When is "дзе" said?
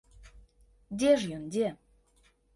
0.97-1.11, 1.53-1.69